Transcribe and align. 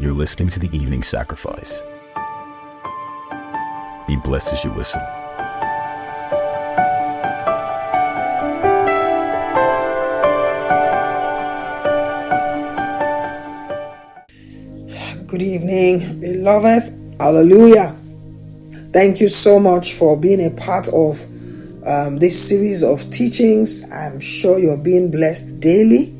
You're 0.00 0.12
listening 0.12 0.48
to 0.50 0.60
the 0.60 0.68
evening 0.76 1.02
sacrifice. 1.02 1.82
Be 4.06 4.14
blessed 4.14 4.52
as 4.52 4.62
you 4.62 4.70
listen. 4.74 5.00
Good 15.26 15.42
evening, 15.42 16.20
beloved. 16.20 17.16
Hallelujah. 17.18 17.96
Thank 18.92 19.20
you 19.20 19.26
so 19.26 19.58
much 19.58 19.94
for 19.94 20.16
being 20.16 20.46
a 20.46 20.54
part 20.54 20.86
of 20.90 21.24
um, 21.84 22.18
this 22.18 22.48
series 22.48 22.84
of 22.84 23.10
teachings. 23.10 23.90
I'm 23.90 24.20
sure 24.20 24.60
you're 24.60 24.76
being 24.76 25.10
blessed 25.10 25.58
daily. 25.58 26.14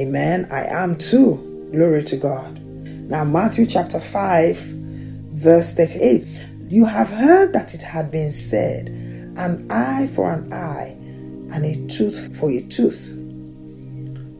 Amen. 0.00 0.48
I 0.50 0.64
am 0.64 0.96
too. 0.96 1.70
Glory 1.72 2.02
to 2.02 2.16
God. 2.16 2.63
Now, 3.06 3.22
Matthew 3.22 3.66
chapter 3.66 4.00
5, 4.00 4.56
verse 4.56 5.74
38. 5.74 6.26
You 6.70 6.86
have 6.86 7.10
heard 7.10 7.52
that 7.52 7.74
it 7.74 7.82
had 7.82 8.10
been 8.10 8.32
said, 8.32 8.88
an 9.36 9.66
eye 9.70 10.06
for 10.06 10.32
an 10.32 10.50
eye 10.50 10.96
and 11.52 11.64
a 11.66 11.86
tooth 11.86 12.34
for 12.34 12.50
a 12.50 12.62
tooth. 12.62 13.12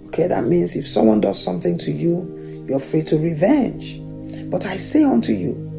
Okay, 0.08 0.26
that 0.28 0.44
means 0.44 0.76
if 0.76 0.86
someone 0.86 1.20
does 1.20 1.42
something 1.42 1.76
to 1.76 1.92
you, 1.92 2.64
you're 2.66 2.80
free 2.80 3.02
to 3.02 3.18
revenge. 3.18 4.00
But 4.50 4.64
I 4.64 4.78
say 4.78 5.04
unto 5.04 5.34
you 5.34 5.70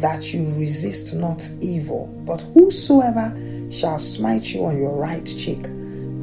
that 0.00 0.34
you 0.34 0.52
resist 0.58 1.14
not 1.14 1.48
evil, 1.60 2.08
but 2.26 2.42
whosoever 2.54 3.36
shall 3.70 4.00
smite 4.00 4.52
you 4.52 4.64
on 4.64 4.76
your 4.76 4.96
right 4.96 5.24
cheek, 5.24 5.62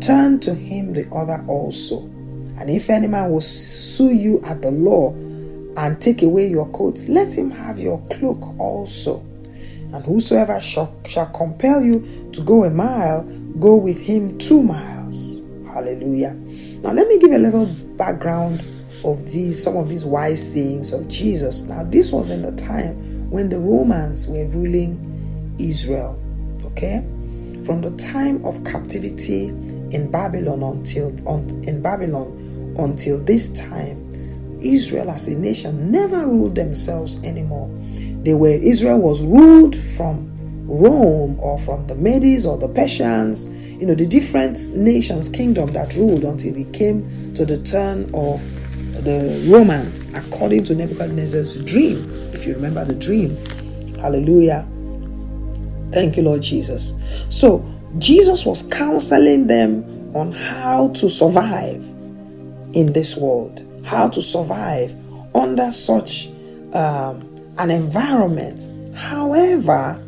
turn 0.01 0.41
to 0.41 0.53
him 0.53 0.91
the 0.91 1.07
other 1.13 1.41
also. 1.47 2.01
And 2.59 2.69
if 2.69 2.89
any 2.89 3.07
man 3.07 3.31
will 3.31 3.39
sue 3.39 4.13
you 4.13 4.41
at 4.45 4.61
the 4.61 4.71
law 4.71 5.15
and 5.77 5.99
take 6.01 6.21
away 6.21 6.47
your 6.47 6.69
coat, 6.71 7.03
let 7.07 7.35
him 7.37 7.49
have 7.49 7.79
your 7.79 8.01
cloak 8.07 8.59
also. 8.59 9.19
And 9.93 10.03
whosoever 10.03 10.59
shall, 10.59 10.95
shall 11.05 11.27
compel 11.27 11.81
you 11.81 12.29
to 12.31 12.41
go 12.41 12.63
a 12.63 12.69
mile, 12.69 13.23
go 13.59 13.75
with 13.75 13.99
him 13.99 14.37
two 14.37 14.63
miles. 14.63 15.43
Hallelujah. 15.67 16.33
Now, 16.81 16.91
let 16.91 17.07
me 17.07 17.19
give 17.19 17.31
a 17.31 17.37
little 17.37 17.67
background 17.97 18.65
of 19.03 19.31
these, 19.31 19.61
some 19.61 19.75
of 19.75 19.89
these 19.89 20.05
wise 20.05 20.53
sayings 20.53 20.93
of 20.93 21.07
Jesus. 21.07 21.63
Now, 21.63 21.83
this 21.83 22.11
was 22.11 22.29
in 22.29 22.41
the 22.41 22.51
time 22.53 23.29
when 23.29 23.49
the 23.49 23.59
Romans 23.59 24.27
were 24.27 24.45
ruling 24.47 25.55
Israel. 25.59 26.19
Okay, 26.65 27.05
from 27.65 27.81
the 27.81 27.93
time 27.97 28.43
of 28.45 28.63
captivity 28.63 29.49
in 29.93 30.09
Babylon 30.11 30.63
until 30.63 31.07
on, 31.27 31.47
in 31.67 31.81
Babylon 31.81 32.75
until 32.79 33.19
this 33.23 33.49
time, 33.51 34.02
Israel 34.63 35.09
as 35.09 35.27
a 35.27 35.37
nation 35.37 35.91
never 35.91 36.27
ruled 36.27 36.55
themselves 36.55 37.23
anymore. 37.23 37.69
They 38.23 38.33
were 38.33 38.49
Israel 38.49 38.99
was 38.99 39.23
ruled 39.23 39.75
from 39.75 40.31
Rome 40.65 41.39
or 41.39 41.57
from 41.59 41.87
the 41.87 41.95
Medes 41.95 42.45
or 42.45 42.57
the 42.57 42.69
Persians, 42.69 43.47
you 43.79 43.85
know, 43.85 43.95
the 43.95 44.05
different 44.05 44.57
nations, 44.75 45.29
kingdom 45.29 45.71
that 45.73 45.95
ruled 45.95 46.23
until 46.23 46.55
it 46.55 46.73
came 46.73 47.03
to 47.35 47.45
the 47.45 47.61
turn 47.63 48.03
of 48.13 48.41
the 49.03 49.45
Romans 49.51 50.13
according 50.15 50.63
to 50.65 50.75
Nebuchadnezzar's 50.75 51.61
dream. 51.63 52.09
If 52.33 52.45
you 52.45 52.53
remember 52.53 52.85
the 52.85 52.95
dream. 52.95 53.35
Hallelujah. 53.99 54.67
Thank 55.91 56.17
you, 56.17 56.23
Lord 56.23 56.41
Jesus. 56.41 56.93
So, 57.29 57.65
Jesus 57.99 58.45
was 58.45 58.67
counseling 58.69 59.47
them 59.47 59.83
on 60.15 60.31
how 60.31 60.89
to 60.89 61.09
survive 61.09 61.83
in 62.73 62.91
this 62.93 63.15
world, 63.15 63.59
how 63.83 64.07
to 64.09 64.21
survive 64.21 64.95
under 65.35 65.71
such 65.71 66.27
um, 66.73 67.27
an 67.57 67.69
environment. 67.69 68.65
However, 68.95 70.01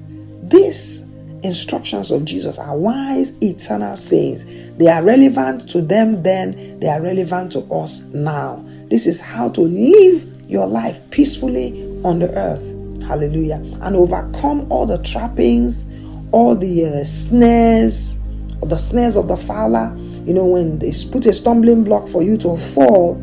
these 0.43 1.05
instructions 1.43 2.11
of 2.11 2.25
Jesus 2.25 2.57
are 2.57 2.77
wise, 2.77 3.41
eternal 3.41 3.95
sayings. 3.95 4.45
They 4.77 4.87
are 4.87 5.03
relevant 5.03 5.69
to 5.69 5.81
them 5.81 6.23
then, 6.23 6.79
they 6.79 6.87
are 6.87 7.01
relevant 7.01 7.51
to 7.53 7.59
us 7.71 8.01
now. 8.13 8.63
This 8.89 9.05
is 9.05 9.19
how 9.19 9.49
to 9.49 9.61
live 9.61 10.49
your 10.49 10.67
life 10.67 11.09
peacefully 11.11 11.81
on 12.03 12.19
the 12.19 12.31
earth. 12.35 13.03
Hallelujah. 13.03 13.57
And 13.81 13.95
overcome 13.95 14.71
all 14.71 14.85
the 14.85 14.97
trappings, 15.03 15.87
all 16.31 16.55
the 16.55 16.85
uh, 16.85 17.03
snares, 17.03 18.19
the 18.61 18.77
snares 18.77 19.15
of 19.15 19.27
the 19.27 19.37
fowler. 19.37 19.95
You 20.25 20.33
know, 20.33 20.45
when 20.45 20.79
they 20.79 20.91
put 21.11 21.25
a 21.27 21.33
stumbling 21.33 21.83
block 21.83 22.07
for 22.07 22.23
you 22.23 22.37
to 22.37 22.57
fall, 22.57 23.15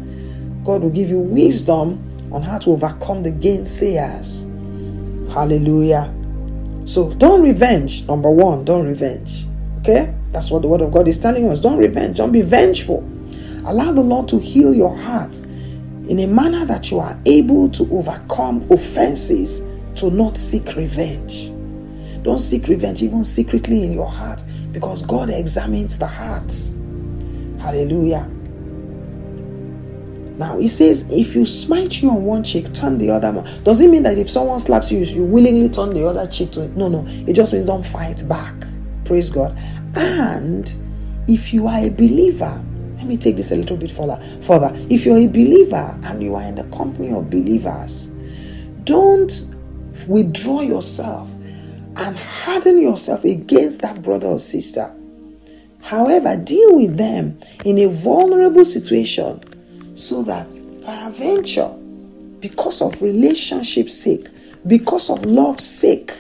God 0.65 0.83
will 0.83 0.91
give 0.91 1.11
you 1.11 1.19
wisdom 1.19 2.31
on 2.33 2.43
how 2.43 2.59
to 2.59 2.71
overcome 2.71 3.23
the 3.23 3.33
gainsayers. 3.33 4.49
Hallelujah. 5.33 6.13
So 6.85 7.13
don't 7.15 7.43
revenge. 7.43 8.07
Number 8.07 8.31
one, 8.31 8.65
don't 8.65 8.87
revenge. 8.87 9.47
Okay? 9.81 10.15
That's 10.31 10.51
what 10.51 10.63
the 10.63 10.69
word 10.69 10.81
of 10.81 10.93
God 10.93 11.09
is 11.09 11.19
telling 11.19 11.49
us. 11.51 11.61
Don't 11.61 11.79
revenge. 11.79 12.17
Don't 12.17 12.33
be 12.33 12.43
vengeful. 12.43 13.01
Allow 13.67 13.93
the 13.93 14.03
Lord 14.03 14.29
to 14.29 14.39
heal 14.39 14.75
your 14.75 14.97
heart 14.97 15.39
in 16.09 16.19
a 16.19 16.27
manner 16.27 16.65
that 16.65 16.91
you 16.91 16.99
are 16.99 17.19
able 17.27 17.69
to 17.71 17.89
overcome 17.93 18.67
offenses 18.71 19.63
to 19.97 20.11
not 20.11 20.37
seek 20.37 20.75
revenge. 20.75 21.51
Don't 22.23 22.41
seek 22.41 22.69
revenge 22.69 23.03
even 23.03 23.25
secretly 23.25 23.85
in 23.85 23.93
your 23.93 24.11
heart 24.11 24.43
because 24.73 25.03
God 25.03 25.29
examines 25.31 25.99
the 25.99 26.07
hearts. 26.07 26.75
Hallelujah. 27.61 28.29
Now 30.43 30.59
he 30.59 30.67
says, 30.67 31.09
if 31.09 31.37
you 31.37 31.47
smite 31.47 32.03
you 32.03 32.11
on 32.11 32.25
one 32.25 32.43
cheek, 32.43 32.75
turn 32.75 32.99
the 32.99 33.11
other 33.11 33.31
one. 33.31 33.63
Does 33.63 33.81
it 33.81 33.89
mean 33.89 34.03
that 34.03 34.19
if 34.19 34.29
someone 34.29 34.59
slaps 34.59 34.91
you, 34.91 34.99
you 34.99 35.23
willingly 35.23 35.69
turn 35.69 35.95
the 35.95 36.05
other 36.05 36.27
cheek 36.27 36.51
to 36.53 36.65
it? 36.65 36.77
No, 36.77 36.89
no. 36.89 37.07
It 37.29 37.35
just 37.35 37.53
means 37.53 37.67
don't 37.67 37.87
fight 37.87 38.29
back. 38.29 38.53
Praise 39.05 39.31
God. 39.31 39.57
And 39.95 40.75
if 41.29 41.55
you 41.55 41.69
are 41.69 41.79
a 41.79 41.91
believer, 41.91 42.61
let 42.97 43.07
me 43.07 43.17
take 43.17 43.37
this 43.37 43.53
a 43.53 43.55
little 43.55 43.77
bit 43.77 43.93
further. 43.93 44.21
Further, 44.43 44.73
if 44.91 45.07
you're 45.07 45.19
a 45.19 45.29
believer 45.29 45.97
and 46.03 46.21
you 46.21 46.35
are 46.35 46.43
in 46.43 46.57
the 46.57 46.65
company 46.77 47.13
of 47.13 47.31
believers, 47.31 48.09
don't 48.83 49.33
withdraw 50.09 50.61
yourself 50.61 51.31
and 51.95 52.17
harden 52.17 52.83
yourself 52.83 53.23
against 53.25 53.81
that 53.83 54.03
brother 54.03 54.27
or 54.27 54.41
sister. 54.41 54.93
However, 55.83 56.37
deal 56.37 56.75
with 56.75 56.97
them 56.97 57.39
in 57.65 57.79
a 57.79 57.87
vulnerable 57.87 58.65
situation 58.65 59.41
so 59.95 60.23
that 60.23 60.51
peradventure, 60.85 61.69
because 62.41 62.83
of 62.83 63.01
relationship's 63.03 63.99
sake, 63.99 64.29
because 64.67 65.11
of 65.11 65.25
love's 65.25 65.67
sake, 65.67 66.13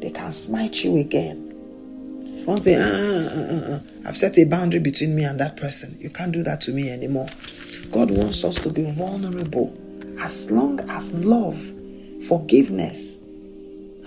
they 0.00 0.10
can 0.10 0.32
smite 0.32 0.84
you 0.84 0.96
again. 0.98 1.46
Don't 2.46 2.58
say, 2.58 2.76
ah, 2.76 2.82
ah, 2.82 3.28
ah, 3.32 3.60
ah, 3.74 4.08
I've 4.08 4.16
set 4.16 4.38
a 4.38 4.44
boundary 4.44 4.80
between 4.80 5.14
me 5.14 5.24
and 5.24 5.38
that 5.38 5.56
person. 5.56 5.96
You 6.00 6.10
can't 6.10 6.32
do 6.32 6.42
that 6.42 6.60
to 6.62 6.72
me 6.72 6.90
anymore. 6.90 7.28
God 7.90 8.10
wants 8.10 8.44
us 8.44 8.56
to 8.60 8.70
be 8.70 8.90
vulnerable 8.92 9.76
as 10.20 10.50
long 10.50 10.80
as 10.90 11.12
love, 11.12 11.56
forgiveness, 12.26 13.18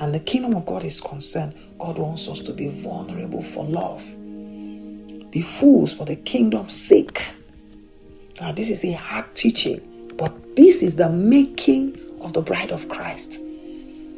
and 0.02 0.14
the 0.14 0.20
kingdom 0.20 0.56
of 0.56 0.66
God 0.66 0.84
is 0.84 1.00
concerned. 1.00 1.54
God 1.78 1.98
wants 1.98 2.28
us 2.28 2.40
to 2.42 2.54
be 2.54 2.70
vulnerable 2.70 3.42
for 3.42 3.64
love. 3.64 4.04
Be 5.32 5.42
fools 5.42 5.94
for 5.94 6.06
the 6.06 6.16
kingdom's 6.16 6.76
sake. 6.76 7.30
Now, 8.44 8.52
this 8.52 8.70
is 8.70 8.84
a 8.84 8.92
hard 8.92 9.34
teaching, 9.36 9.80
but 10.18 10.58
this 10.58 10.84
is 10.84 10.98
the 10.98 11.08
making 11.08 11.98
of 12.20 12.34
the 12.34 12.42
bride 12.42 12.72
of 12.72 12.90
Christ. 12.90 13.40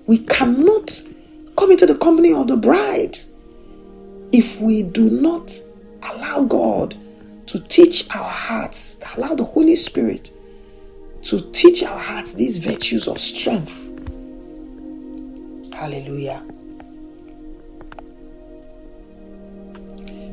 We 0.07 0.17
cannot 0.17 0.99
come 1.55 1.69
into 1.69 1.85
the 1.85 1.93
company 1.93 2.33
of 2.33 2.47
the 2.47 2.57
bride 2.57 3.19
if 4.31 4.59
we 4.59 4.81
do 4.81 5.11
not 5.11 5.53
allow 6.01 6.41
God 6.41 6.97
to 7.45 7.59
teach 7.59 8.09
our 8.15 8.27
hearts, 8.27 8.99
allow 9.15 9.35
the 9.35 9.43
Holy 9.43 9.75
Spirit 9.75 10.31
to 11.25 11.39
teach 11.51 11.83
our 11.83 11.99
hearts 11.99 12.33
these 12.33 12.57
virtues 12.57 13.07
of 13.07 13.21
strength. 13.21 13.79
Hallelujah. 15.71 16.41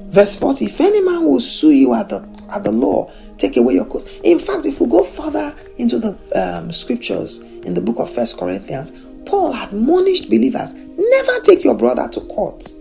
Verse 0.08 0.34
40 0.36 0.64
If 0.64 0.80
any 0.80 1.02
man 1.02 1.28
will 1.28 1.40
sue 1.40 1.72
you 1.72 1.92
at 1.92 2.08
the, 2.08 2.26
at 2.48 2.64
the 2.64 2.72
law, 2.72 3.12
take 3.42 3.56
away 3.56 3.74
your 3.74 3.84
coat. 3.84 4.08
In 4.22 4.38
fact, 4.38 4.64
if 4.64 4.80
we 4.80 4.86
go 4.86 5.02
further 5.02 5.54
into 5.76 5.98
the 5.98 6.16
um, 6.34 6.72
scriptures 6.72 7.40
in 7.40 7.74
the 7.74 7.80
book 7.80 7.98
of 7.98 8.12
First 8.14 8.38
Corinthians, 8.38 8.92
Paul 9.26 9.54
admonished 9.54 10.30
believers 10.30 10.72
never 10.72 11.40
take 11.40 11.64
your 11.64 11.74
brother 11.74 12.08
to 12.08 12.20
court. 12.20 12.72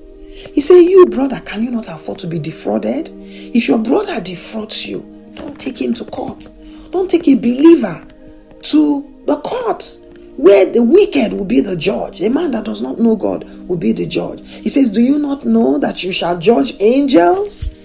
He 0.53 0.61
said, 0.61 0.79
You, 0.81 1.07
brother, 1.07 1.39
can 1.41 1.63
you 1.63 1.71
not 1.71 1.87
afford 1.87 2.19
to 2.19 2.27
be 2.27 2.39
defrauded? 2.39 3.09
If 3.11 3.67
your 3.67 3.79
brother 3.79 4.21
defrauds 4.21 4.85
you, 4.85 5.01
don't 5.35 5.59
take 5.59 5.81
him 5.81 5.93
to 5.95 6.05
court. 6.05 6.47
Don't 6.91 7.09
take 7.09 7.27
a 7.27 7.35
believer 7.35 8.05
to 8.63 9.23
the 9.25 9.37
court 9.37 9.97
where 10.37 10.71
the 10.71 10.81
wicked 10.81 11.33
will 11.33 11.45
be 11.45 11.61
the 11.61 11.75
judge. 11.75 12.21
A 12.21 12.29
man 12.29 12.51
that 12.51 12.65
does 12.65 12.81
not 12.81 12.99
know 12.99 13.15
God 13.15 13.43
will 13.67 13.77
be 13.77 13.91
the 13.91 14.05
judge. 14.05 14.41
He 14.47 14.69
says, 14.69 14.89
Do 14.89 15.01
you 15.01 15.19
not 15.19 15.45
know 15.45 15.77
that 15.79 16.03
you 16.03 16.11
shall 16.11 16.37
judge 16.37 16.75
angels? 16.79 17.75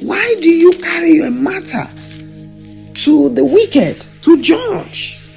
Why 0.00 0.34
do 0.40 0.50
you 0.50 0.72
carry 0.82 1.12
your 1.12 1.30
matter 1.30 1.84
to 2.94 3.28
the 3.28 3.44
wicked 3.44 4.00
to 4.22 4.40
judge? 4.40 5.28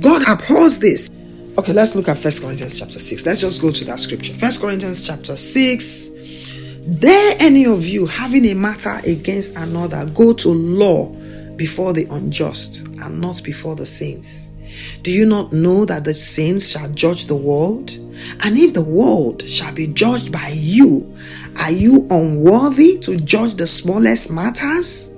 God 0.00 0.22
abhors 0.28 0.78
this. 0.78 1.10
Okay, 1.58 1.72
let's 1.72 1.96
look 1.96 2.08
at 2.08 2.16
First 2.16 2.42
Corinthians 2.42 2.78
chapter 2.78 2.98
6. 2.98 3.26
Let's 3.26 3.40
just 3.40 3.60
go 3.60 3.72
to 3.72 3.84
that 3.86 3.98
scripture. 3.98 4.32
First 4.34 4.60
Corinthians 4.60 5.04
chapter 5.06 5.36
6. 5.36 6.08
Dare 7.00 7.34
any 7.40 7.66
of 7.66 7.84
you 7.86 8.06
having 8.06 8.44
a 8.46 8.54
matter 8.54 9.00
against 9.04 9.56
another 9.56 10.06
go 10.06 10.32
to 10.34 10.50
law 10.50 11.08
before 11.56 11.92
the 11.92 12.06
unjust 12.10 12.86
and 12.86 13.20
not 13.20 13.42
before 13.42 13.74
the 13.74 13.86
saints? 13.86 14.55
Do 15.02 15.10
you 15.10 15.26
not 15.26 15.52
know 15.52 15.84
that 15.84 16.04
the 16.04 16.14
saints 16.14 16.70
shall 16.70 16.88
judge 16.90 17.26
the 17.26 17.36
world? 17.36 17.90
And 18.44 18.56
if 18.56 18.74
the 18.74 18.84
world 18.84 19.42
shall 19.48 19.72
be 19.72 19.86
judged 19.88 20.32
by 20.32 20.52
you, 20.54 21.14
are 21.60 21.72
you 21.72 22.06
unworthy 22.10 22.98
to 23.00 23.16
judge 23.16 23.54
the 23.54 23.66
smallest 23.66 24.30
matters? 24.30 25.12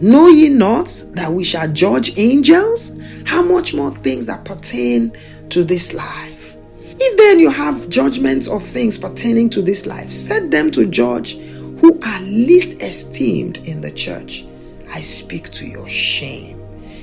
Know 0.00 0.28
ye 0.28 0.48
not 0.48 0.86
that 1.14 1.30
we 1.30 1.44
shall 1.44 1.68
judge 1.72 2.18
angels? 2.18 2.98
How 3.24 3.44
much 3.44 3.74
more 3.74 3.90
things 3.90 4.26
that 4.26 4.44
pertain 4.44 5.12
to 5.50 5.64
this 5.64 5.92
life. 5.92 6.56
If 7.02 7.16
then 7.16 7.38
you 7.38 7.50
have 7.50 7.88
judgments 7.88 8.48
of 8.48 8.62
things 8.62 8.98
pertaining 8.98 9.50
to 9.50 9.62
this 9.62 9.86
life, 9.86 10.12
set 10.12 10.50
them 10.50 10.70
to 10.72 10.86
judge 10.86 11.36
who 11.36 11.98
are 12.06 12.20
least 12.20 12.82
esteemed 12.82 13.58
in 13.66 13.80
the 13.80 13.90
church. 13.90 14.46
I 14.92 15.00
speak 15.00 15.50
to 15.50 15.66
your 15.66 15.88
shame. 15.88 16.58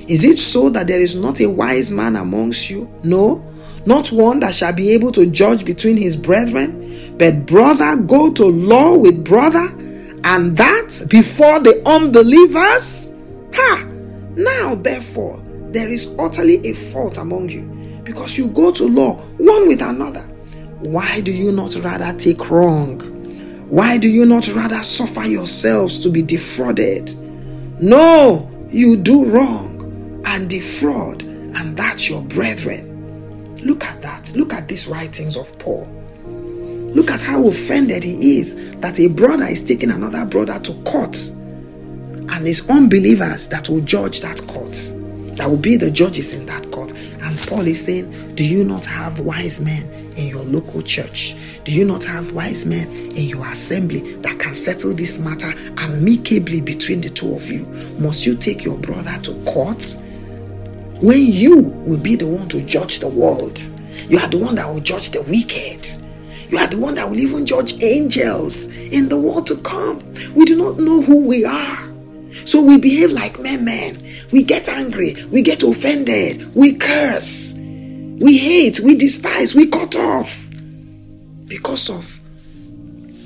Is 0.08 0.24
it 0.24 0.38
so 0.38 0.70
that 0.70 0.86
there 0.86 1.00
is 1.00 1.14
not 1.14 1.40
a 1.40 1.50
wise 1.50 1.92
man 1.92 2.16
amongst 2.16 2.70
you? 2.70 2.90
No, 3.04 3.44
not 3.84 4.08
one 4.08 4.40
that 4.40 4.54
shall 4.54 4.72
be 4.72 4.92
able 4.92 5.12
to 5.12 5.26
judge 5.26 5.66
between 5.66 5.98
his 5.98 6.16
brethren. 6.16 7.16
But 7.18 7.44
brother, 7.44 7.94
go 8.02 8.32
to 8.32 8.44
law 8.46 8.96
with 8.96 9.22
brother, 9.22 9.68
and 10.24 10.56
that 10.56 11.06
before 11.10 11.60
the 11.60 11.82
unbelievers? 11.84 13.14
Ha! 13.54 13.86
Now, 14.34 14.76
therefore, 14.76 15.42
there 15.72 15.88
is 15.90 16.14
utterly 16.18 16.66
a 16.66 16.72
fault 16.72 17.18
among 17.18 17.50
you 17.50 17.66
because 18.02 18.38
you 18.38 18.48
go 18.48 18.72
to 18.72 18.84
law 18.84 19.16
one 19.36 19.68
with 19.68 19.82
another. 19.82 20.22
Why 20.80 21.20
do 21.20 21.32
you 21.32 21.52
not 21.52 21.74
rather 21.76 22.16
take 22.16 22.48
wrong? 22.48 23.00
Why 23.68 23.98
do 23.98 24.10
you 24.10 24.24
not 24.24 24.48
rather 24.48 24.82
suffer 24.82 25.26
yourselves 25.28 25.98
to 25.98 26.08
be 26.08 26.22
defrauded? 26.22 27.14
No, 27.82 28.50
you 28.70 28.96
do 28.96 29.26
wrong 29.26 29.77
and 30.38 30.48
defraud, 30.48 31.22
and 31.22 31.76
that's 31.76 32.08
your 32.08 32.22
brethren. 32.22 33.56
Look 33.64 33.84
at 33.84 34.00
that. 34.02 34.32
Look 34.36 34.52
at 34.52 34.68
these 34.68 34.86
writings 34.86 35.36
of 35.36 35.58
Paul. 35.58 35.88
Look 36.94 37.10
at 37.10 37.22
how 37.22 37.48
offended 37.48 38.04
he 38.04 38.38
is 38.38 38.76
that 38.76 39.00
a 39.00 39.08
brother 39.08 39.46
is 39.46 39.62
taking 39.62 39.90
another 39.90 40.24
brother 40.24 40.60
to 40.60 40.72
court, 40.84 41.16
and 41.28 42.46
it's 42.46 42.70
unbelievers 42.70 43.48
that 43.48 43.68
will 43.68 43.80
judge 43.80 44.20
that 44.20 44.40
court, 44.46 44.72
that 45.36 45.50
will 45.50 45.56
be 45.56 45.76
the 45.76 45.90
judges 45.90 46.32
in 46.38 46.46
that 46.46 46.70
court. 46.70 46.92
And 46.92 47.36
Paul 47.48 47.66
is 47.66 47.84
saying, 47.84 48.36
Do 48.36 48.46
you 48.46 48.62
not 48.62 48.86
have 48.86 49.18
wise 49.18 49.60
men 49.60 49.90
in 50.16 50.28
your 50.28 50.44
local 50.44 50.82
church? 50.82 51.34
Do 51.64 51.72
you 51.72 51.84
not 51.84 52.04
have 52.04 52.32
wise 52.32 52.64
men 52.64 52.86
in 53.16 53.28
your 53.28 53.44
assembly 53.48 54.14
that 54.18 54.38
can 54.38 54.54
settle 54.54 54.94
this 54.94 55.18
matter 55.18 55.52
amicably 55.78 56.60
between 56.60 57.00
the 57.00 57.08
two 57.08 57.34
of 57.34 57.50
you? 57.50 57.66
Must 57.98 58.24
you 58.24 58.36
take 58.36 58.64
your 58.64 58.78
brother 58.78 59.18
to 59.22 59.34
court? 59.44 59.96
When 61.00 61.20
you 61.20 61.62
will 61.86 62.00
be 62.00 62.16
the 62.16 62.26
one 62.26 62.48
to 62.48 62.60
judge 62.62 62.98
the 62.98 63.08
world, 63.08 63.58
you 64.08 64.18
are 64.18 64.28
the 64.28 64.38
one 64.38 64.56
that 64.56 64.68
will 64.68 64.80
judge 64.80 65.10
the 65.10 65.22
wicked. 65.22 65.86
You 66.50 66.58
are 66.58 66.66
the 66.66 66.78
one 66.78 66.96
that 66.96 67.08
will 67.08 67.18
even 67.18 67.46
judge 67.46 67.82
angels 67.82 68.74
in 68.74 69.08
the 69.08 69.18
world 69.18 69.46
to 69.48 69.56
come. 69.58 70.02
We 70.34 70.44
do 70.44 70.56
not 70.56 70.78
know 70.78 71.02
who 71.02 71.26
we 71.26 71.44
are. 71.44 71.78
So 72.46 72.62
we 72.62 72.78
behave 72.78 73.12
like 73.12 73.38
men, 73.38 73.64
men. 73.64 74.02
We 74.32 74.42
get 74.42 74.68
angry, 74.68 75.16
we 75.30 75.42
get 75.42 75.62
offended, 75.62 76.54
we 76.54 76.74
curse, 76.74 77.54
we 77.54 78.36
hate, 78.36 78.78
we 78.80 78.94
despise, 78.94 79.54
we 79.54 79.68
cut 79.68 79.96
off 79.96 80.50
because 81.46 81.88
of 81.88 82.20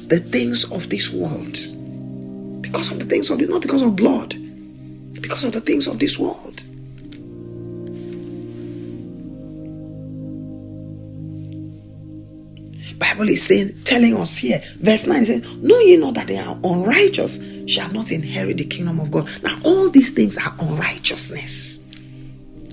the 0.08 0.20
things 0.20 0.70
of 0.70 0.88
this 0.90 1.12
world. 1.12 1.56
Because 2.62 2.92
of 2.92 3.00
the 3.00 3.04
things 3.04 3.30
of 3.30 3.38
this, 3.38 3.48
not 3.48 3.62
because 3.62 3.82
of 3.82 3.96
blood, 3.96 4.30
because 5.20 5.44
of 5.44 5.52
the 5.52 5.60
things 5.60 5.88
of 5.88 5.98
this 5.98 6.18
world. 6.18 6.61
Bible 13.22 13.34
is 13.34 13.46
saying, 13.46 13.84
telling 13.84 14.16
us 14.16 14.36
here, 14.36 14.60
verse 14.78 15.06
9 15.06 15.24
says, 15.26 15.56
Know 15.58 15.78
ye 15.78 15.96
not 15.96 16.14
that 16.14 16.26
they 16.26 16.38
are 16.38 16.58
unrighteous 16.64 17.40
shall 17.70 17.88
not 17.92 18.10
inherit 18.10 18.58
the 18.58 18.64
kingdom 18.64 18.98
of 18.98 19.12
God. 19.12 19.30
Now, 19.44 19.56
all 19.64 19.88
these 19.88 20.10
things 20.10 20.36
are 20.38 20.52
unrighteousness. 20.58 21.84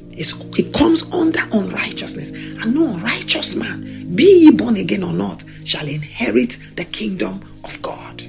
It's, 0.09 0.33
it 0.57 0.73
comes 0.73 1.03
under 1.13 1.39
unrighteousness. 1.53 2.31
And 2.31 2.73
no 2.73 2.95
unrighteous 2.95 3.55
man, 3.57 4.15
be 4.15 4.45
ye 4.45 4.51
born 4.51 4.75
again 4.77 5.03
or 5.03 5.13
not, 5.13 5.43
shall 5.65 5.87
inherit 5.87 6.57
the 6.73 6.85
kingdom 6.85 7.41
of 7.63 7.79
God. 7.83 8.23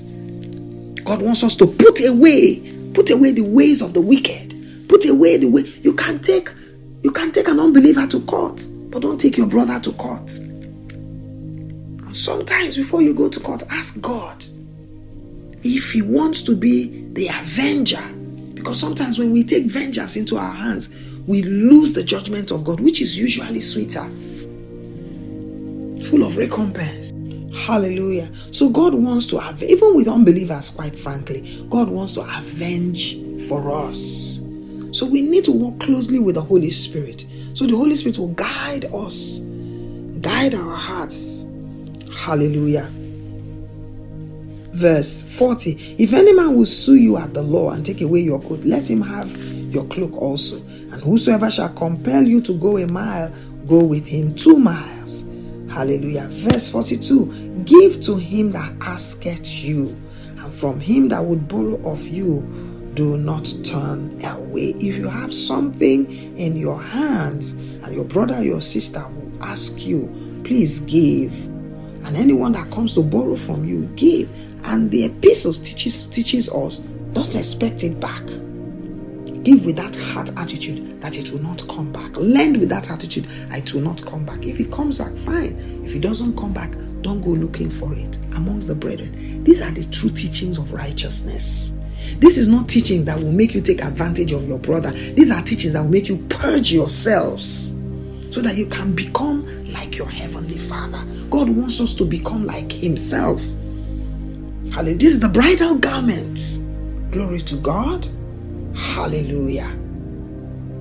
God 1.03 1.23
wants 1.23 1.43
us 1.43 1.57
to 1.57 1.67
put 1.67 2.07
away, 2.07 2.91
put 2.93 3.11
away 3.11 3.31
the 3.31 3.45
ways 3.45 3.81
of 3.81 3.95
the 3.95 4.03
wicked. 4.03 4.89
Put 4.91 5.09
away 5.09 5.39
the 5.39 5.49
way 5.49 5.63
you 5.83 5.95
can 5.95 6.21
take 6.21 6.51
you 7.03 7.13
can 7.13 7.33
take 7.33 7.49
an 7.49 7.59
unbeliever 7.59 8.07
to 8.09 8.21
court, 8.27 8.63
but 8.91 9.01
don't 9.01 9.19
take 9.19 9.39
your 9.39 9.47
brother 9.47 9.81
to 9.81 9.93
court. 9.93 10.31
Sometimes 12.21 12.77
before 12.77 13.01
you 13.01 13.15
go 13.15 13.31
to 13.31 13.41
court, 13.41 13.63
ask 13.71 13.99
God 14.03 14.45
if 15.63 15.93
he 15.93 16.03
wants 16.03 16.43
to 16.43 16.55
be 16.55 17.09
the 17.15 17.29
avenger. 17.29 18.03
Because 18.53 18.79
sometimes 18.79 19.19
when 19.19 19.31
we 19.33 19.43
take 19.43 19.65
vengeance 19.65 20.17
into 20.17 20.37
our 20.37 20.53
hands, 20.53 20.95
we 21.27 21.43
lose 21.43 21.95
the 21.95 22.05
judgment 22.05 22.51
of 22.51 22.63
God, 22.63 22.79
which 22.81 23.01
is 23.01 23.17
usually 23.17 23.61
sweeter, 23.61 24.05
full 26.11 26.23
of 26.25 26.37
recompense. 26.37 27.11
Hallelujah. 27.57 28.31
So 28.51 28.69
God 28.69 28.93
wants 28.93 29.27
to 29.29 29.39
have, 29.39 29.63
even 29.63 29.97
with 29.97 30.07
unbelievers, 30.07 30.69
quite 30.69 30.99
frankly, 30.99 31.65
God 31.71 31.89
wants 31.89 32.15
to 32.15 32.21
avenge 32.21 33.17
for 33.49 33.89
us. 33.89 34.43
So 34.93 35.07
we 35.07 35.23
need 35.23 35.47
to 35.47 35.53
work 35.53 35.81
closely 35.81 36.19
with 36.19 36.35
the 36.35 36.43
Holy 36.43 36.71
Spirit. 36.71 37.25
So 37.55 37.67
the 37.67 37.77
Holy 37.77 37.97
Spirit 37.97 38.19
will 38.19 38.29
guide 38.29 38.85
us, 38.93 39.39
guide 40.21 40.55
our 40.55 40.77
hearts. 40.77 41.47
Hallelujah 42.21 42.91
verse 44.81 45.23
40 45.23 45.97
If 45.99 46.13
any 46.13 46.33
man 46.33 46.57
will 46.57 46.67
sue 46.67 46.97
you 46.97 47.17
at 47.17 47.35
the 47.35 47.43
law 47.43 47.71
and 47.71 47.85
take 47.85 48.01
away 48.01 48.21
your 48.21 48.41
coat, 48.41 48.61
let 48.61 48.89
him 48.89 49.03
have 49.03 49.31
your 49.73 49.85
cloak 49.87 50.17
also. 50.17 50.57
And 50.57 51.01
whosoever 51.03 51.51
shall 51.51 51.69
compel 51.71 52.23
you 52.23 52.41
to 52.43 52.59
go 52.59 52.79
a 52.79 52.87
mile, 52.87 53.33
go 53.67 53.85
with 53.85 54.07
him 54.07 54.35
two 54.35 54.59
miles. 54.59 55.25
Hallelujah. 55.71 56.29
Verse 56.31 56.69
42 56.69 57.63
Give 57.65 58.01
to 58.01 58.17
him 58.17 58.53
that 58.53 58.73
asketh 58.81 59.63
you, 59.63 59.97
and 60.39 60.53
from 60.53 60.81
him 60.81 61.09
that 61.09 61.25
would 61.25 61.47
borrow 61.47 61.77
of 61.85 62.07
you, 62.09 62.41
do 62.95 63.19
not 63.19 63.53
turn 63.63 64.19
away. 64.25 64.71
If 64.81 64.97
you 64.97 65.09
have 65.09 65.33
something 65.33 66.11
in 66.37 66.57
your 66.57 66.81
hands 66.81 67.53
and 67.53 67.95
your 67.95 68.07
brother 68.07 68.37
or 68.37 68.43
your 68.43 68.61
sister 68.61 69.05
will 69.09 69.45
ask 69.45 69.87
you, 69.87 70.41
please 70.43 70.81
give. 70.81 71.50
And 72.05 72.17
anyone 72.17 72.53
that 72.53 72.71
comes 72.71 72.95
to 72.95 73.03
borrow 73.03 73.37
from 73.37 73.65
you, 73.65 73.87
give. 73.97 74.31
And 74.67 74.91
the 74.91 75.05
epistles 75.05 75.59
teaches 75.59 76.07
teaches 76.07 76.49
us 76.51 76.79
don't 77.13 77.35
expect 77.35 77.83
it 77.83 77.99
back. 77.99 78.25
Give 79.43 79.65
with 79.65 79.77
that 79.77 79.97
heart 79.97 80.31
attitude 80.39 81.01
that 81.01 81.19
it 81.19 81.33
will 81.33 81.41
not 81.41 81.67
come 81.67 81.91
back. 81.91 82.15
Lend 82.17 82.59
with 82.59 82.69
that 82.69 82.91
attitude, 82.91 83.27
it 83.29 83.75
will 83.75 83.81
not 83.81 84.05
come 84.05 84.25
back. 84.25 84.45
If 84.45 84.61
it 84.61 84.71
comes 84.71 84.99
back, 84.99 85.15
fine. 85.15 85.57
If 85.85 85.95
it 85.95 86.01
doesn't 86.01 86.37
come 86.37 86.53
back, 86.53 86.73
don't 87.01 87.23
go 87.23 87.31
looking 87.31 87.71
for 87.71 87.95
it 87.95 88.17
amongst 88.37 88.69
the 88.69 88.75
brethren. 88.75 89.43
These 89.45 89.63
are 89.63 89.71
the 89.71 89.85
true 89.85 90.11
teachings 90.11 90.59
of 90.59 90.73
righteousness. 90.73 91.77
This 92.19 92.37
is 92.37 92.49
not 92.49 92.69
teaching 92.69 93.05
that 93.07 93.19
will 93.19 93.33
make 93.33 93.55
you 93.55 93.61
take 93.61 93.83
advantage 93.83 94.33
of 94.33 94.47
your 94.47 94.59
brother. 94.59 94.91
These 94.91 95.31
are 95.31 95.43
teachings 95.43 95.73
that 95.73 95.83
will 95.83 95.91
make 95.91 96.09
you 96.09 96.19
purge 96.29 96.73
yourselves 96.73 97.71
so 98.31 98.41
that 98.43 98.57
you 98.57 98.67
can 98.67 98.95
become 98.95 99.47
like 99.81 99.97
your 99.97 100.09
heavenly 100.09 100.59
Father. 100.59 101.03
God 101.31 101.49
wants 101.49 101.81
us 101.81 101.95
to 101.95 102.05
become 102.05 102.45
like 102.45 102.71
Himself. 102.71 103.41
Hallelujah. 104.73 104.99
This 104.99 105.15
is 105.15 105.21
the 105.21 105.29
bridal 105.29 105.77
garment. 105.77 106.61
Glory 107.11 107.41
to 107.41 107.57
God. 107.57 108.07
Hallelujah. 108.77 109.73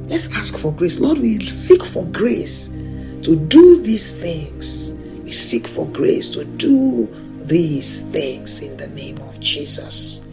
Let's 0.07 0.35
ask 0.35 0.57
for 0.57 0.73
grace. 0.73 0.99
Lord, 0.99 1.19
we 1.19 1.47
seek 1.47 1.83
for 1.83 2.03
grace 2.07 2.69
to 3.23 3.37
do 3.47 3.81
these 3.81 4.21
things. 4.21 4.91
We 5.23 5.31
seek 5.31 5.65
for 5.65 5.85
grace 5.87 6.29
to 6.31 6.43
do 6.43 7.07
these 7.45 8.01
things 8.11 8.61
in 8.61 8.75
the 8.75 8.87
name 8.87 9.17
of 9.19 9.39
Jesus. 9.39 10.27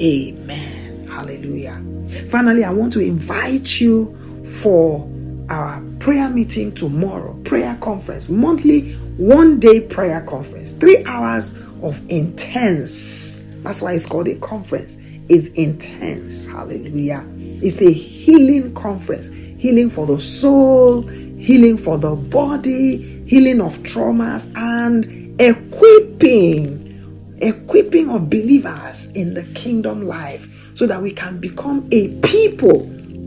Amen. 0.00 1.06
Hallelujah. 1.06 1.80
Finally, 2.28 2.64
I 2.64 2.72
want 2.72 2.92
to 2.94 3.00
invite 3.00 3.80
you 3.80 4.12
for 4.44 5.08
our 5.50 5.80
prayer 6.02 6.28
meeting 6.28 6.74
tomorrow, 6.74 7.40
prayer 7.44 7.78
conference, 7.80 8.28
monthly 8.28 8.92
one 9.18 9.60
day 9.60 9.80
prayer 9.80 10.20
conference, 10.22 10.72
three 10.72 11.00
hours 11.06 11.56
of 11.80 12.02
intense, 12.10 13.46
that's 13.62 13.80
why 13.80 13.92
it's 13.92 14.04
called 14.04 14.26
a 14.26 14.34
conference, 14.40 14.96
It's 15.28 15.46
intense. 15.50 16.44
Hallelujah. 16.44 17.24
It's 17.62 17.80
a 17.82 17.92
healing 17.92 18.74
conference, 18.74 19.28
healing 19.62 19.88
for 19.90 20.04
the 20.04 20.18
soul, 20.18 21.02
healing 21.06 21.76
for 21.76 21.96
the 21.98 22.16
body, 22.16 23.22
healing 23.24 23.60
of 23.60 23.78
traumas, 23.84 24.52
and 24.56 25.40
equipping, 25.40 27.38
equipping 27.40 28.10
of 28.10 28.28
believers 28.28 29.12
in 29.12 29.34
the 29.34 29.44
kingdom 29.54 30.02
life 30.02 30.76
so 30.76 30.84
that 30.84 31.00
we 31.00 31.12
can 31.12 31.38
become 31.38 31.88
a 31.92 32.08
people 32.22 32.82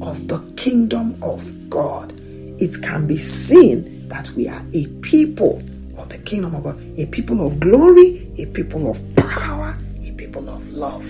of 0.06 0.28
the 0.28 0.44
kingdom 0.58 1.16
of 1.24 1.70
God. 1.70 2.12
It 2.60 2.82
can 2.82 3.08
be 3.08 3.18
seen 3.18 4.08
that 4.10 4.30
we 4.32 4.48
are 4.48 4.64
a 4.74 4.88
people 5.02 5.60
of 5.98 6.10
the 6.10 6.18
kingdom 6.20 6.56
of 6.56 6.64
God, 6.64 6.78
a 6.98 7.06
people 7.08 7.46
of 7.46 7.60
glory, 7.60 8.32
a 8.38 8.46
people 8.48 8.90
of 8.90 9.02
power, 9.16 9.78
a 10.04 10.12
people 10.12 10.50
of 10.50 10.68
love. 10.70 11.06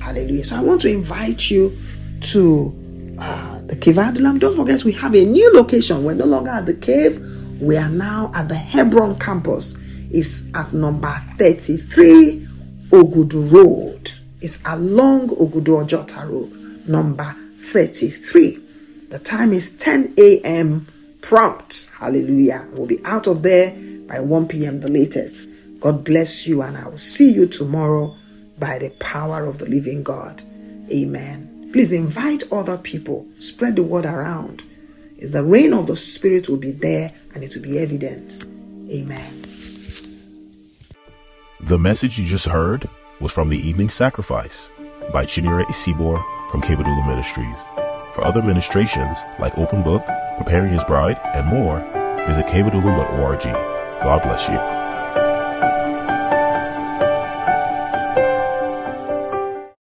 Hallelujah. 0.00 0.44
So 0.44 0.56
I 0.56 0.62
want 0.62 0.80
to 0.82 0.90
invite 0.90 1.50
you 1.50 1.76
to 2.20 2.74
uh, 3.18 3.60
the 3.66 3.76
Cave 3.76 3.98
Adullam. 3.98 4.38
Don't 4.38 4.56
forget, 4.56 4.84
we 4.84 4.92
have 4.92 5.14
a 5.14 5.24
new 5.24 5.52
location. 5.52 6.04
We're 6.04 6.14
no 6.14 6.26
longer 6.26 6.50
at 6.50 6.66
the 6.66 6.74
cave, 6.74 7.18
we 7.60 7.76
are 7.76 7.88
now 7.88 8.30
at 8.34 8.48
the 8.48 8.54
Hebron 8.54 9.18
campus. 9.18 9.76
It's 10.10 10.54
at 10.54 10.72
number 10.72 11.12
33 11.36 12.46
Ogudu 12.90 13.52
Road. 13.52 14.12
It's 14.40 14.62
along 14.66 15.28
Ogudu 15.30 15.84
Ojota 15.84 16.28
Road, 16.28 16.88
number 16.88 17.34
33. 17.60 18.67
The 19.08 19.18
time 19.18 19.52
is 19.52 19.76
10 19.78 20.14
a.m. 20.18 20.86
prompt. 21.22 21.90
Hallelujah. 21.98 22.68
We'll 22.72 22.86
be 22.86 23.04
out 23.04 23.26
of 23.26 23.42
there 23.42 23.74
by 24.06 24.20
1 24.20 24.48
p.m. 24.48 24.80
the 24.80 24.88
latest. 24.88 25.48
God 25.80 26.04
bless 26.04 26.46
you, 26.46 26.62
and 26.62 26.76
I 26.76 26.88
will 26.88 26.98
see 26.98 27.32
you 27.32 27.46
tomorrow 27.46 28.14
by 28.58 28.78
the 28.78 28.90
power 29.00 29.46
of 29.46 29.58
the 29.58 29.68
living 29.68 30.02
God. 30.02 30.42
Amen. 30.92 31.70
Please 31.72 31.92
invite 31.92 32.44
other 32.52 32.76
people, 32.76 33.26
spread 33.38 33.76
the 33.76 33.82
word 33.82 34.04
around. 34.04 34.64
Is 35.16 35.32
the 35.32 35.44
reign 35.44 35.72
of 35.72 35.86
the 35.86 35.96
Spirit 35.96 36.48
will 36.48 36.58
be 36.58 36.70
there 36.70 37.12
and 37.34 37.42
it 37.42 37.54
will 37.54 37.62
be 37.62 37.78
evident. 37.78 38.42
Amen. 38.90 39.44
The 41.60 41.78
message 41.78 42.18
you 42.18 42.26
just 42.26 42.46
heard 42.46 42.88
was 43.20 43.32
from 43.32 43.48
the 43.48 43.58
evening 43.58 43.90
sacrifice 43.90 44.70
by 45.12 45.26
Chinyere 45.26 45.64
Isibor 45.64 46.22
from 46.50 46.62
Cave 46.62 46.80
Adullam 46.80 47.06
Ministries. 47.08 47.77
For 48.18 48.26
other 48.26 48.42
ministrations 48.42 49.22
like 49.38 49.56
Open 49.56 49.84
Book, 49.84 50.04
Preparing 50.38 50.72
His 50.72 50.82
Bride, 50.82 51.20
and 51.36 51.46
more, 51.46 51.78
visit 52.26 52.46
kbadula.org. 52.46 53.42
God 54.02 54.22
bless 54.22 54.48
you. 54.48 54.77